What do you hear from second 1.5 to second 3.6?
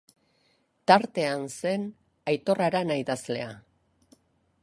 zen Aitor Arana idazlea.